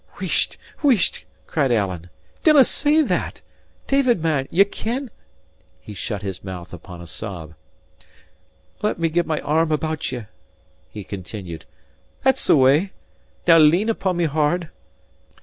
[0.19, 2.09] "Wheesht, wheesht!" cried Alan.
[2.43, 3.41] "Dinna say that!
[3.85, 5.11] David man, ye ken"
[5.79, 7.53] He shut his mouth upon a sob.
[8.81, 10.25] "Let me get my arm about ye,"
[10.89, 11.65] he continued;
[12.23, 12.93] "that's the way!
[13.45, 14.69] Now lean upon me hard.